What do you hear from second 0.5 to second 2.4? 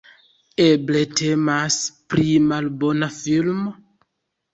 Eble temas pri